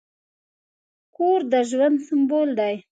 کور 1.15 1.39
د 1.51 1.53
ژوند 1.69 1.97
سمبول 2.07 2.49
دی. 2.59 2.75